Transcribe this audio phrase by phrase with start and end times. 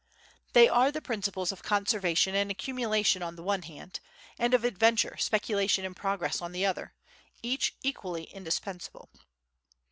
[0.53, 3.99] They are the principles of conservation and accumulation on the one hand,
[4.39, 6.95] and of adventure, speculation and progress on the other,
[7.43, 9.11] each equally indispensable.